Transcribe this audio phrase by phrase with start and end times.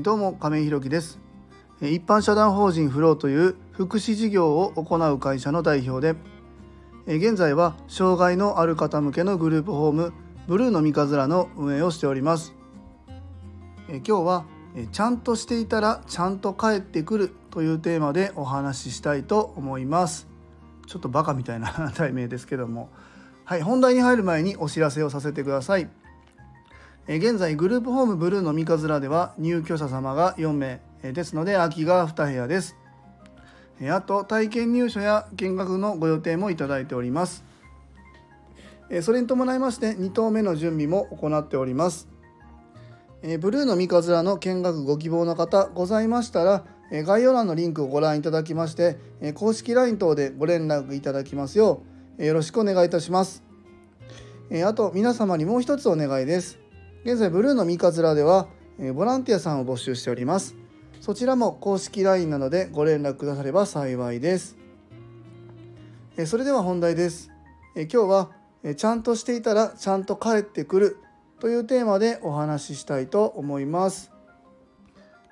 [0.00, 1.20] どうも亀井弘樹です。
[1.82, 6.18] 一般社団法人フローという福祉事業を行う会社の代表で
[7.06, 10.14] 現在は障害のある方向けのグループホーム
[10.48, 12.54] ブルーの三日面の運営をしております。
[13.86, 14.46] 今日は
[14.92, 20.26] ちゃんとしていたらちゃんと帰ってくるというテーマでお話ししたいと思います。
[20.86, 22.88] ちょっとバカみたいな 題名ですけども。
[23.44, 25.90] はい本題に入る前にお知らせをさせてください。
[27.08, 32.76] 現在グループホームブルーの三日面では入居者様が4名ですので空きが2部屋です。
[33.90, 37.44] あと体験入所や見学のご予定もいただいております。
[39.00, 42.08] それに伴いまして2棟目の準備も行っております。
[43.40, 48.98] ブルーの三日面の見学ご希望の方ございましたら概要欄のリンクをご覧いただきまして
[49.34, 51.82] 公式 LINE 等でご連絡いただきますよ
[52.18, 53.42] うよろしくお願いいたします。
[54.64, 56.61] あと皆様にもう一つお願いです。
[57.04, 58.46] 現在ブルーの三日面では
[58.94, 60.54] ボランティアさんを募集しております。
[61.00, 64.56] そちらも公式 LINE なのでご連絡くだされば幸いです。
[66.26, 67.32] それでは本題です。
[67.74, 68.30] 今日は
[68.76, 70.96] ちゃんとしていたらちゃんと帰ってくる
[71.40, 74.12] というテーマでお話ししたいと思います。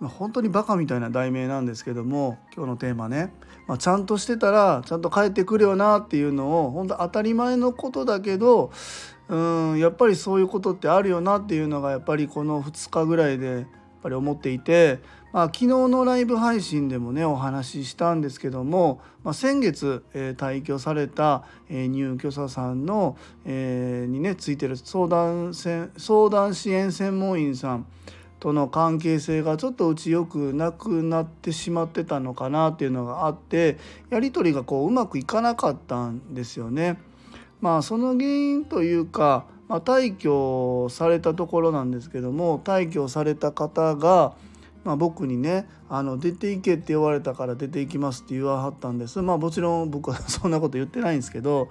[0.00, 3.32] 本当にバカみたいな題名なんですけども今日のテーマね、
[3.66, 8.70] まあ、ちゃんとしてたらちゃんと帰ってくるよなっていうのを本当当たり前のことだけど
[9.28, 13.64] うんやっぱりそういうことってあるよなっていうのがやっぱりこの2日ぐらいでやっ
[14.02, 14.98] ぱり思っていて、
[15.32, 23.16] まあ、昨日のライブ配信でもねお話ししたんですけども、まあ、先月、えー、退去された、えー、入居者さんの、
[23.46, 27.86] えー、にねついてる相談相談支援専門員さん
[28.40, 33.78] との関係性がちょっとうちよくなくなってしまってたのかなっていうのがあって
[34.10, 36.98] やり取りがこううまくいかなかったんですよね。
[37.64, 44.34] まあその原因というか、まあ、退去されたところなんですけども退去された方が、
[44.84, 49.22] まあ、僕にねあの出ていけって言われたから出ていきますって言わはったんです。
[49.22, 51.68] まあもちろん僕は そんなこと言ってないんですけど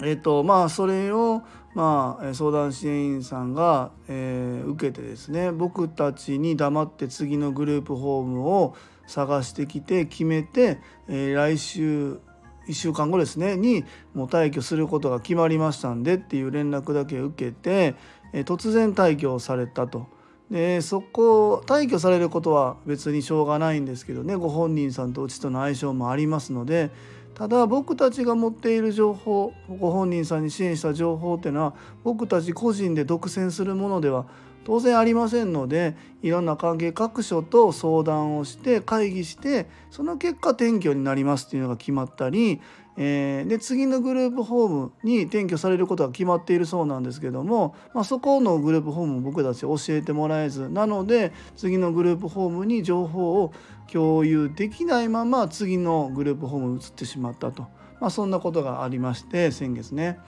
[0.00, 1.42] えーとまあ、それを、
[1.74, 8.74] まあ、相談支援員さんが、えー、受けてですね僕たちに黙って次のグループホームを
[9.06, 12.20] 探してきて決めて、えー、来週
[12.68, 13.84] 1週間後ですねに
[14.14, 17.94] もう退去することが決まりましたんでっていう連絡だけ受けて、
[18.32, 20.06] え、突然退去されたと。
[20.50, 26.90] でそこ退去されることは別にしょうがないんですけどねご本人さんとうちとの相性もありますので
[27.34, 34.26] ただ僕たちが持っている情報ご本人さんに支援した情報っていうのは僕たち個人で独占するものでは
[34.64, 42.60] 当然ありませんのでいろんな関係各所と相談をして会議してその結果転居になりますっていうのが決まったり
[43.00, 53.52] えー、で次のグループホームに転居されることが決まっているそうなんですけども、まあ、そこのグループホームも僕たち教えてもらえずなので次のグループホームに情報を
[53.90, 57.68] 共有できないまま次のグループホームに移ってしまったと、
[58.00, 60.18] まあ、そんなことがありまして先月ね。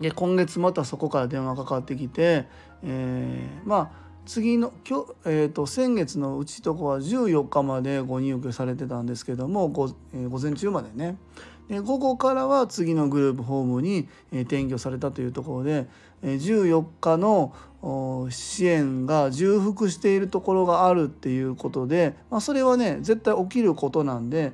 [0.00, 2.48] で今月またそこから電話かかってきて、
[2.84, 11.16] えー、まあ次の今日、えーと、先月のうちとこは14日までご入居されてたんですけども午,、えー、午前中までね。
[11.68, 15.86] で午後からは次のグループホームに、えー、転居されたというところで、
[16.22, 17.54] えー、14日の
[18.30, 24.52] 支援が重複しているところがあるっていうことで、まあ、それはね絶対起きることなんで、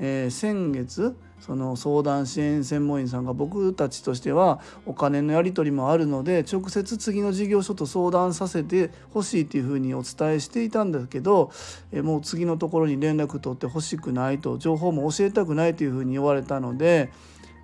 [0.00, 11.50] えー、先月その相談支援専門員さんが僕たちとしてはお金のやり取りもあるので直接次の事業所と相談させてほしいっていうふうにお伝えしていたんだけど
[11.92, 17.10] もう次のところに連絡取ってほしくないと情報も教えたくないというふうに言われたので。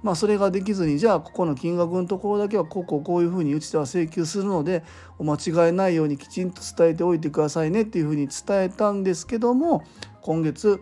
[0.02, 4.84] まあ、それができずにじゃあここの金額のところだけはこここういうふうにうちでは請求するので
[5.18, 9.82] お間違いないようにきちんと伝えておいてくださいねっていうふうに伝えたんですけども
[10.20, 10.80] 今月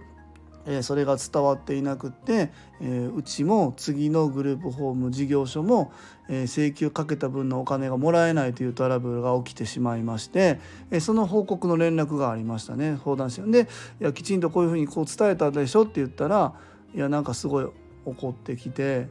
[0.66, 5.92] えそれが伝わっていなくって、えうちも次のグループホーム事業所も、
[6.28, 10.58] え請求かけた分のお金がもらえないというトラブルが起きてしまいまして、
[10.90, 13.68] えその報告の連絡がありましたね相談してで
[14.00, 16.54] いやきちんとこういうふうにこう伝えたでしょって言ったら
[16.94, 17.66] いやなんかすごい
[18.04, 19.08] 怒ってきて。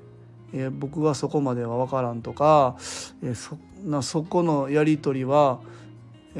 [0.55, 2.75] え僕はそこまでは分からんとか、
[3.23, 5.61] えそなそこのやり取りは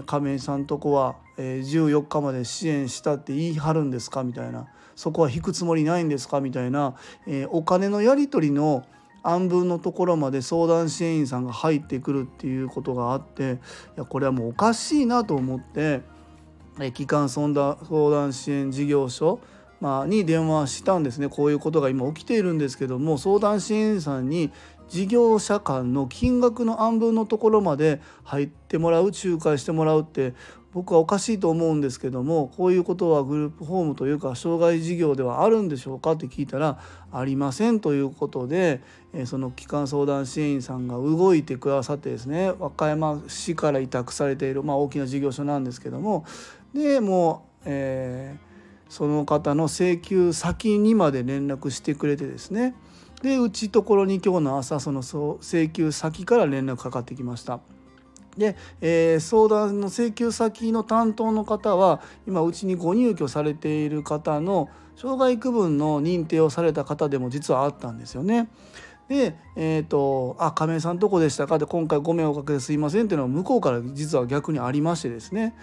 [0.05, 4.23] 亀井さんとこは14日まで支援したって言い張るんですか？
[4.23, 6.41] みたいなそこは引くつもりないんですか？
[6.41, 6.95] みたいな、
[7.27, 8.85] えー、お金のやり取りの
[9.23, 16.01] 案文のところまで相談支援員さんが入ってくるっていうことがあっていやこれはもうおかしいなと思って、
[16.79, 19.39] えー、機関相談支援事業所
[19.81, 21.27] まあ、に電話したんですね。
[21.27, 24.49] こういうことが今起きているんですけども相談支援員さんに
[24.87, 30.35] 事業者間の金額の案分のところまで入ってもらう仲介してもらうって
[30.73, 36.79] 僕はおかしいと思うんですけどもこういうことはグループホームというか障害事業ではあるんでしょうかって聞いたら
[37.11, 38.81] ありませんということで
[39.25, 46.25] その機関相談支援員さんが動いてくださってですね和歌山市から委託されている、まあ、大きな事業所なんですけども
[46.73, 52.73] でもう、えー、その方の請求先にまで連絡してくれてですね
[53.21, 57.61] でうちところに今日の朝その請求先から連絡かかってきました。
[58.37, 68.49] で、えー、相談の請求先の担当の方は今うちにご入居されている方の障害区分の認定をされた方でも実はあったんですよね。
[69.09, 75.55] で、えーと「あ亀井さんどこでしたか?」で今回ご迷惑かけてすいませんっていうのは向こうから実は逆にありましてですね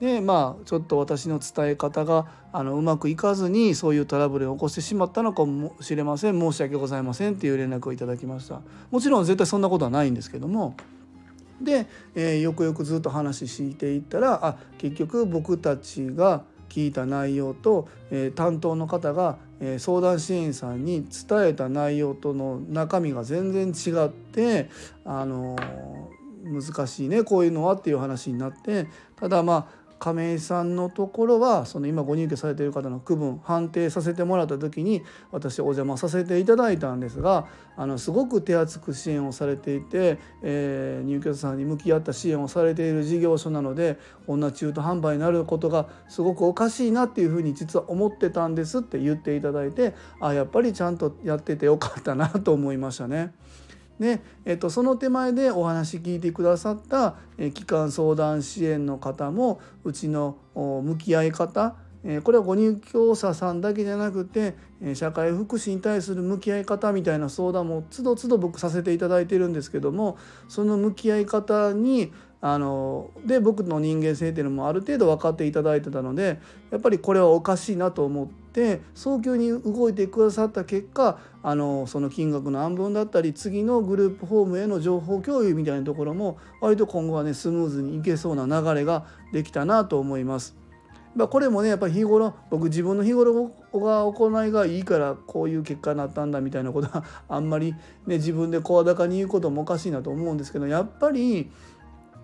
[0.00, 10.74] でまあちょっと私の伝え方があのうまくいかずにそういうトラブルを起こしてしまったのかもしれません申し訳ございませんっていう連絡をいただきましたもちろん絶対そんなことはないんですけども
[11.60, 24.70] で、えー、よくよくずっと話していったらあ結局僕たちが聞いた内容と、えー、担当の方が、えー、相談支援さんに伝えた内容との中身が全然違って
[25.04, 25.56] あの
[26.44, 35.02] 難しいねこういうのはっていう話になってただまあ亀井さんのところはその今ご入居されている方の区分判定させてもらった時に
[35.32, 53.32] 私お邪魔させていただいたんですがあのすごく手厚く支援をされていて、えー、入居者さんに向き合った支援をされている事業所なのでこんな中途半端になることがすごくおかしいなっていうふうに実は思ってたんですって言っていただいてあやっぱりちゃんとやっててよかったなと思いましたね。
[53.98, 61.76] で、えっと、その手前でお話聞いてくださった、え機関相談支援の方もうちの向き合い方
[62.22, 64.54] これはご入居者さんだけじゃなくて
[64.94, 70.16] 社会福祉に対する向き合い方みたいな相談もつどつど僕させていただいてるんですけども
[70.48, 76.38] その向き合い方にあので僕の人間性っていうのもある程度分かっていただいてたので
[76.70, 90.56] やっぱりこれはおかしいなと思って早急に動いてくださった結果あのその金額の暗分だったり次のグループホームへの情報共有みたいなところも割と今後はねスムーズにいけそうな流れができたなと思います。
[91.18, 97.72] まあ、これもねやっぱり日頃僕自分の日頃が行いがいいからこういう結果になったんだみたいなことはあんまり
[98.06, 101.50] ね自分で声高に言うこともおかしいなと思うんですけどやっぱり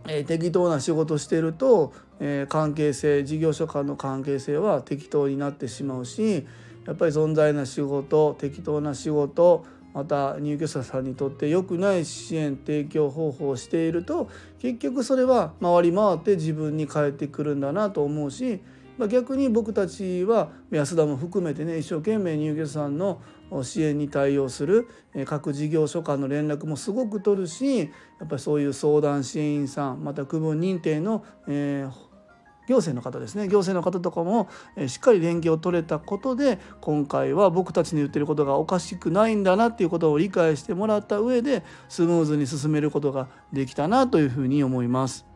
[0.06, 6.46] えー、適当な仕事してると、えー、関係性事業所間の関係性は適当になってしまうし
[6.86, 9.64] やっぱり存在な仕事適当な仕事
[9.94, 14.28] また入居者さんにとって良くない支援提供方法をしていると
[14.58, 18.60] 結局それは回り回って自分に返ってくるんだなと思うし
[18.96, 23.20] まあ、逆に僕たちは安田も含めてね一生懸命入居者さんの
[23.62, 24.88] 支援に対応する
[25.26, 27.84] 各事業所間の連絡もすごく取るしや
[28.24, 34.48] っぱりそういう相談支援員さんまた区分認定の、えー、行政の方ですね行政の方とかも
[34.86, 45.33] しっかり連携を取れたことで今回は僕たちの言ってることがおかしくないんだなっていうことを理解してもらった上でスムーズに進めることができたなというふうに思います。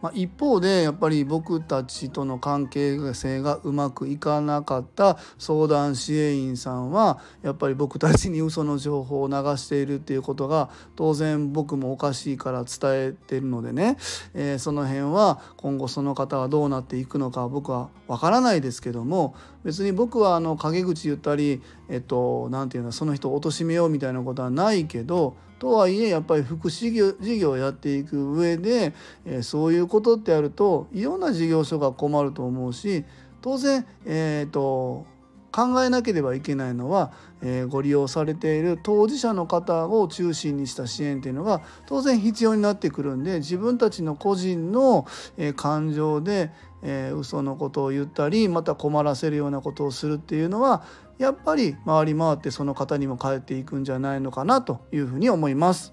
[0.00, 13.96] まあ、一方でやっぱり僕たちとの関係性がうまくいかなかった相談支援員さんはやっぱり僕たちに嘘の情報を流しているっていうことが当然僕もおかしいから伝えてるのでね、
[14.34, 28.92] えー、その辺は今後その方はどうなっていくのか僕はわからないですけども別に僕はあの陰口言ったりえっと何て言うのその人を貶めようみたいなことはないけどとはいえやっぱり福祉事業をやっていく上で、
[29.24, 33.04] え、そういうことってあるといろんな事業所が困ると思うし
[33.40, 35.06] 当然、えーと、
[35.50, 37.12] 考えなければいけないのは、
[37.42, 46.50] えー、ご利用されている当事者の方を中心にした支援っていうのが当然必要になってくるんで自分たちの個人の、えー、感情で、
[46.82, 50.82] えー、嘘のことを言ったりまた困らせるようなことをするっていうのは
[51.18, 55.92] やっぱり回り回ってその方にも返っていくんじゃないのかなというふうに思います。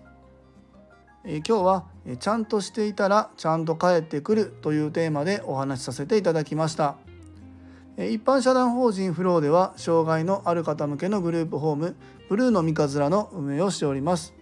[1.24, 1.86] え今日は
[2.20, 6.98] 「ちゃんとしていたらちゃんと返ってくる」というテーマでお話しさせていただきました。
[7.98, 11.96] 一般社団法人フローでは障害のある方向けのグループホーム
[12.30, 14.36] ブルーの三日面の運営をしております。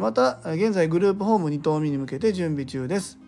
[0.00, 3.18] また現在グループホーム2棟目に向けて準備中です。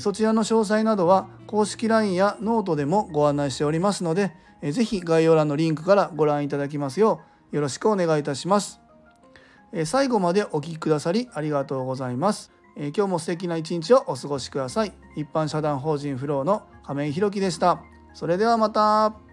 [0.00, 7.20] そちらの詳細などは公式 LINE やノートでもご案内しておりますので是非概要欄のリンクからご覧いただきますよ
[7.52, 8.80] うよろしくお願いいたします。
[9.84, 12.52] 最後までお聴きくださりありがとうございます。
[12.76, 14.92] 今日も素敵な一日をお過ごしください。
[15.16, 17.82] 一般社団法人フローの亀井宏樹でした。
[18.14, 19.31] それではまた。